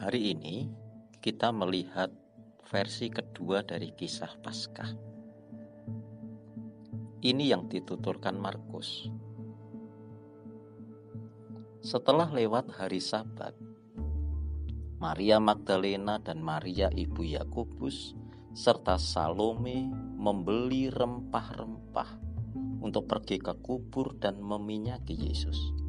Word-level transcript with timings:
Hari 0.00 0.32
ini 0.32 0.64
kita 1.20 1.52
melihat 1.52 2.08
versi 2.72 3.12
kedua 3.12 3.60
dari 3.60 3.92
kisah 3.92 4.32
Paskah. 4.40 4.96
Ini 7.20 7.44
yang 7.52 7.68
dituturkan 7.68 8.32
Markus. 8.40 9.12
Setelah 11.84 12.32
lewat 12.32 12.80
hari 12.80 12.96
Sabat, 12.96 13.52
Maria 14.96 15.36
Magdalena 15.36 16.16
dan 16.16 16.40
Maria 16.40 16.88
ibu 16.96 17.20
Yakobus 17.20 18.16
serta 18.56 18.96
Salome 18.96 19.84
membeli 20.16 20.88
rempah-rempah 20.88 22.16
untuk 22.80 23.04
pergi 23.04 23.36
ke 23.36 23.52
kubur 23.60 24.16
dan 24.16 24.40
meminyaki 24.40 25.12
Yesus. 25.12 25.79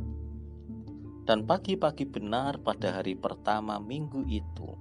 Dan 1.22 1.46
pagi-pagi 1.46 2.10
benar 2.10 2.58
pada 2.66 2.98
hari 2.98 3.14
pertama 3.14 3.78
minggu 3.78 4.26
itu, 4.26 4.74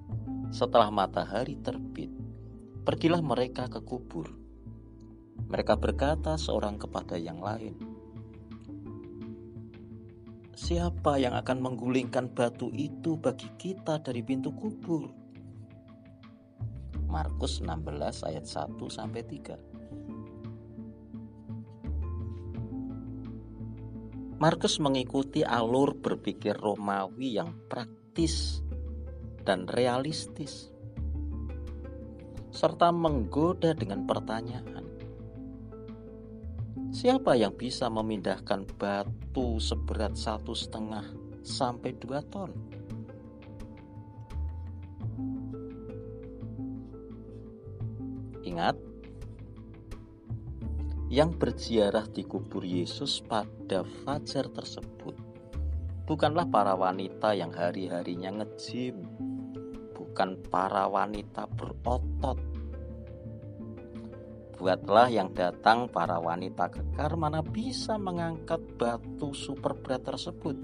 setelah 0.48 0.88
matahari 0.88 1.60
terbit, 1.60 2.08
pergilah 2.82 3.20
mereka 3.20 3.68
ke 3.68 3.84
kubur. 3.84 4.32
Mereka 5.50 5.76
berkata 5.76 6.40
seorang 6.40 6.80
kepada 6.80 7.20
yang 7.20 7.44
lain, 7.44 7.76
Siapa 10.60 11.16
yang 11.16 11.32
akan 11.32 11.56
menggulingkan 11.64 12.36
batu 12.36 12.68
itu 12.76 13.16
bagi 13.16 13.48
kita 13.56 13.96
dari 14.04 14.20
pintu 14.20 14.52
kubur? 14.52 15.08
Markus 17.08 17.64
16 17.64 18.28
ayat 18.28 18.44
1 18.44 18.76
sampai 18.92 19.24
3. 19.24 19.79
Markus 24.40 24.80
mengikuti 24.80 25.44
alur 25.44 26.00
berpikir 26.00 26.56
Romawi 26.56 27.36
yang 27.36 27.52
praktis 27.68 28.64
dan 29.44 29.68
realistis, 29.68 30.72
serta 32.48 32.88
menggoda 32.88 33.76
dengan 33.76 34.08
pertanyaan: 34.08 34.88
siapa 36.88 37.36
yang 37.36 37.52
bisa 37.52 37.92
memindahkan 37.92 38.64
batu 38.80 39.60
seberat 39.60 40.16
satu 40.16 40.56
setengah 40.56 41.04
sampai 41.44 41.92
dua 42.00 42.24
ton? 42.24 42.48
Ingat, 48.40 48.80
yang 51.10 51.34
berziarah 51.34 52.06
di 52.06 52.22
kubur 52.22 52.62
Yesus 52.62 53.18
pada 53.20 53.82
fajar 53.82 54.46
tersebut 54.48 55.30
bukanlah 56.10 56.42
para 56.50 56.74
wanita 56.74 57.38
yang 57.38 57.54
hari-harinya 57.54 58.42
ngejim, 58.42 58.98
bukan 59.94 60.42
para 60.50 60.90
wanita 60.90 61.46
berotot. 61.54 62.34
Buatlah 64.58 65.06
yang 65.06 65.30
datang 65.30 65.86
para 65.86 66.18
wanita 66.18 66.66
kekar 66.66 67.14
mana 67.14 67.46
bisa 67.46 67.94
mengangkat 67.94 68.58
batu 68.74 69.30
super 69.30 69.78
berat 69.78 70.02
tersebut. 70.02 70.58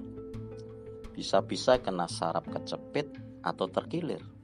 Bisa-bisa 1.15 1.79
kena 1.79 2.11
sarap 2.11 2.45
kecepit 2.51 3.07
atau 3.39 3.71
terkilir. 3.71 4.36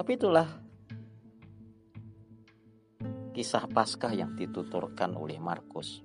Tapi 0.00 0.16
itulah 0.16 0.48
kisah 3.36 3.68
Paskah 3.68 4.16
yang 4.16 4.32
dituturkan 4.32 5.12
oleh 5.12 5.36
Markus. 5.36 6.00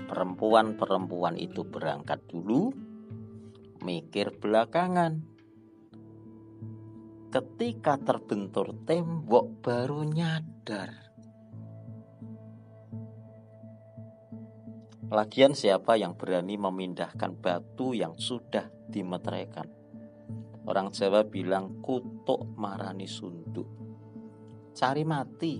Perempuan-perempuan 0.00 1.36
itu 1.36 1.68
berangkat 1.68 2.24
dulu, 2.24 2.72
mikir 3.84 4.32
belakangan. 4.40 5.20
Ketika 7.28 8.00
terbentur 8.00 8.72
tembok 8.88 9.60
baru 9.60 10.08
nyadar. 10.08 11.12
Lagian 15.12 15.52
siapa 15.52 16.00
yang 16.00 16.16
berani 16.16 16.56
memindahkan 16.56 17.36
batu 17.36 17.92
yang 17.92 18.16
sudah 18.16 18.72
dimeteraikan? 18.88 19.77
Orang 20.68 20.92
Jawa 20.92 21.24
bilang 21.24 21.80
kutuk 21.80 22.44
marani 22.60 23.08
sunduk. 23.08 23.64
Cari 24.76 25.00
mati. 25.00 25.56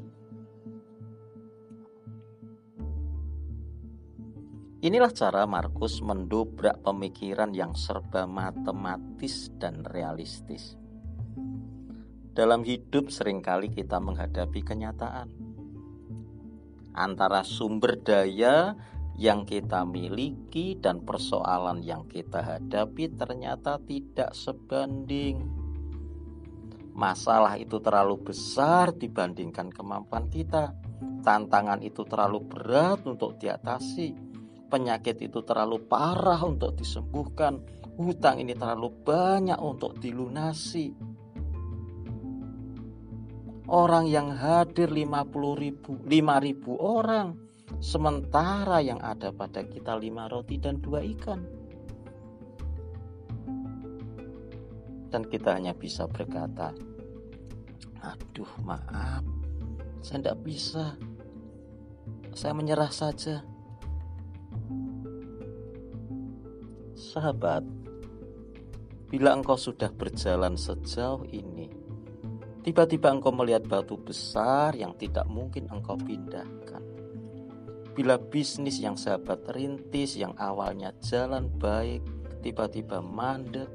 Inilah 4.84 5.10
cara 5.16 5.48
Markus 5.48 6.04
mendobrak 6.04 6.84
pemikiran 6.84 7.56
yang 7.56 7.72
serba 7.72 8.28
matematis 8.28 9.48
dan 9.56 9.80
realistis. 9.82 10.76
Dalam 12.36 12.62
hidup 12.62 13.08
sering 13.08 13.40
kali 13.40 13.72
kita 13.72 13.98
menghadapi 13.98 14.60
kenyataan 14.60 15.48
antara 16.98 17.46
sumber 17.46 17.94
daya 18.02 18.75
yang 19.18 19.42
kita 19.42 19.82
miliki 19.82 20.78
dan 20.78 21.02
persoalan 21.02 21.82
yang 21.82 22.06
kita 22.06 22.38
hadapi 22.38 23.18
ternyata 23.18 23.82
tidak 23.82 24.30
sebanding. 24.30 25.42
Masalah 26.94 27.58
itu 27.58 27.82
terlalu 27.82 28.30
besar 28.30 28.94
dibandingkan 28.94 29.74
kemampuan 29.74 30.30
kita. 30.30 30.70
Tantangan 31.26 31.82
itu 31.82 32.06
terlalu 32.06 32.46
berat 32.46 33.02
untuk 33.10 33.42
diatasi. 33.42 34.14
Penyakit 34.70 35.18
itu 35.18 35.42
terlalu 35.42 35.82
parah 35.82 36.38
untuk 36.46 36.78
disembuhkan. 36.78 37.58
Hutang 37.98 38.38
ini 38.38 38.54
terlalu 38.54 39.02
banyak 39.02 39.58
untuk 39.58 39.98
dilunasi. 39.98 40.94
Orang 43.66 44.06
yang 44.06 44.30
hadir 44.30 44.94
50 44.94 45.58
ribu, 45.58 45.98
5 46.06 46.38
ribu 46.46 46.78
orang 46.78 47.47
sementara 47.76 48.80
yang 48.80 48.98
ada 49.04 49.28
pada 49.28 49.60
kita 49.68 50.00
lima 50.00 50.26
roti 50.26 50.56
dan 50.56 50.80
dua 50.80 51.04
ikan. 51.04 51.44
Dan 55.08 55.24
kita 55.24 55.56
hanya 55.56 55.72
bisa 55.72 56.04
berkata, 56.04 56.72
aduh 58.04 58.52
maaf, 58.60 59.24
saya 60.04 60.20
tidak 60.20 60.38
bisa, 60.44 60.96
saya 62.36 62.52
menyerah 62.52 62.92
saja. 62.92 63.40
Sahabat, 66.92 67.64
bila 69.08 69.32
engkau 69.32 69.56
sudah 69.56 69.88
berjalan 69.88 70.60
sejauh 70.60 71.24
ini, 71.32 71.72
tiba-tiba 72.60 73.08
engkau 73.08 73.32
melihat 73.32 73.64
batu 73.64 73.96
besar 73.96 74.76
yang 74.76 74.92
tidak 75.00 75.24
mungkin 75.24 75.72
engkau 75.72 75.96
pindahkan 75.96 76.88
Bila 77.98 78.14
bisnis 78.14 78.78
yang 78.78 78.94
sahabat 78.94 79.42
rintis 79.59 80.14
yang 80.14 80.31
awalnya 80.38 80.94
jalan 81.03 81.50
baik 81.50 81.98
tiba-tiba 82.47 83.03
mandek, 83.03 83.66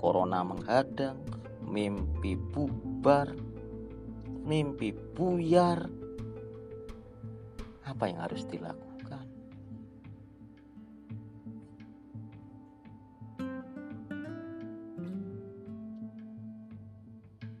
corona 0.00 0.40
menghadang, 0.40 1.20
mimpi 1.60 2.32
bubar, 2.32 3.36
mimpi 4.48 4.96
buyar. 5.12 5.84
Apa 7.84 8.08
yang 8.08 8.24
harus 8.24 8.48
dilakukan? 8.48 9.28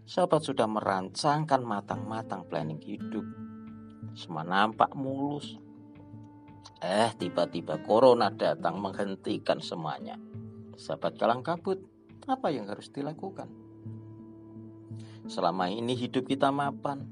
Sahabat 0.08 0.40
sudah 0.40 0.64
merancangkan 0.64 1.60
matang-matang 1.60 2.48
planning 2.48 2.80
hidup. 2.80 3.28
Semua 4.16 4.40
nampak 4.40 4.96
mulus, 4.96 5.67
Eh, 6.78 7.10
tiba-tiba 7.18 7.82
corona 7.82 8.30
datang 8.30 8.78
menghentikan 8.78 9.58
semuanya. 9.58 10.14
Sahabat 10.78 11.18
kalang 11.18 11.42
kabut, 11.42 11.82
apa 12.30 12.54
yang 12.54 12.70
harus 12.70 12.86
dilakukan? 12.94 13.50
Selama 15.26 15.66
ini 15.66 15.98
hidup 15.98 16.30
kita 16.30 16.54
mapan. 16.54 17.02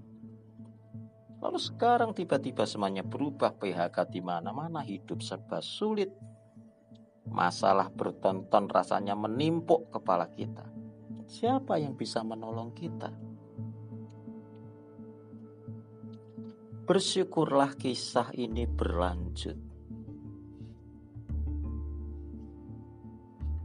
Lalu 1.43 1.59
sekarang 1.61 2.15
tiba-tiba 2.17 2.65
semuanya 2.65 3.03
berubah 3.03 3.59
PHK 3.59 4.09
di 4.09 4.21
mana-mana 4.25 4.81
hidup 4.87 5.21
serba 5.21 5.59
sulit. 5.61 6.09
Masalah 7.27 7.91
bertonton 7.91 8.71
rasanya 8.71 9.19
menimpuk 9.19 9.91
kepala 9.91 10.31
kita. 10.31 10.65
Siapa 11.27 11.77
yang 11.83 11.99
bisa 11.99 12.23
menolong 12.23 12.71
kita? 12.71 13.11
Bersyukurlah 16.87 17.75
kisah 17.75 18.31
ini 18.39 18.63
berlanjut. 18.63 19.59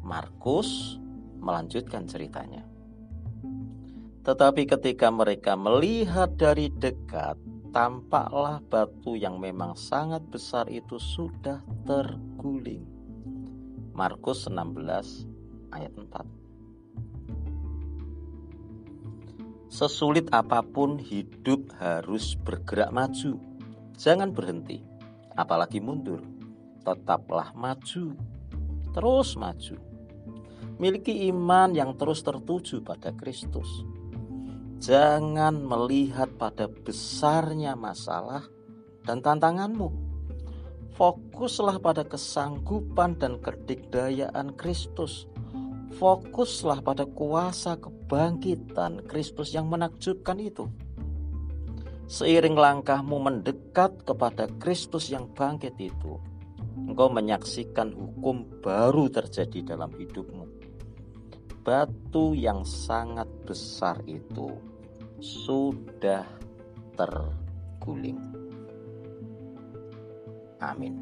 Markus 0.01 0.97
melanjutkan 1.37 2.09
ceritanya. 2.09 2.65
Tetapi 4.25 4.65
ketika 4.65 5.13
mereka 5.13 5.53
melihat 5.53 6.33
dari 6.33 6.73
dekat, 6.73 7.37
tampaklah 7.69 8.57
batu 8.65 9.13
yang 9.13 9.37
memang 9.37 9.77
sangat 9.77 10.25
besar 10.25 10.65
itu 10.65 10.97
sudah 10.97 11.61
terguling. 11.85 12.89
Markus 13.93 14.49
16 14.49 15.29
ayat 15.69 15.93
4. 15.93 16.40
Sesulit 19.71 20.27
apa 20.35 20.59
pun 20.59 20.99
hidup 20.99 21.71
harus 21.79 22.35
bergerak 22.35 22.91
maju. 22.91 23.39
Jangan 23.95 24.35
berhenti, 24.35 24.83
apalagi 25.39 25.79
mundur. 25.79 26.19
Tetaplah 26.83 27.55
maju. 27.55 28.19
Terus 28.91 29.39
maju. 29.39 29.79
Miliki 30.75 31.31
iman 31.31 31.71
yang 31.71 31.95
terus 31.95 32.19
tertuju 32.19 32.83
pada 32.83 33.15
Kristus 33.15 33.87
Jangan 34.81 35.61
melihat 35.61 36.25
pada 36.41 36.65
besarnya 36.65 37.77
masalah 37.77 38.41
dan 39.05 39.21
tantanganmu. 39.21 39.93
Fokuslah 40.97 41.77
pada 41.77 42.01
kesanggupan 42.01 43.13
dan 43.21 43.37
kedikdayaan 43.37 44.57
Kristus. 44.57 45.29
Fokuslah 46.01 46.81
pada 46.81 47.05
kuasa 47.05 47.77
kebangkitan 48.11 49.07
Kristus 49.07 49.55
yang 49.55 49.71
menakjubkan 49.71 50.35
itu. 50.43 50.67
Seiring 52.11 52.59
langkahmu 52.59 53.23
mendekat 53.23 54.03
kepada 54.03 54.51
Kristus 54.59 55.07
yang 55.15 55.31
bangkit 55.31 55.79
itu, 55.79 56.19
engkau 56.75 57.07
menyaksikan 57.07 57.95
hukum 57.95 58.43
baru 58.59 59.07
terjadi 59.07 59.63
dalam 59.63 59.95
hidupmu. 59.95 60.43
Batu 61.63 62.35
yang 62.35 62.67
sangat 62.67 63.31
besar 63.47 64.03
itu 64.03 64.59
sudah 65.23 66.27
terguling. 66.99 68.19
Amin. 70.59 70.99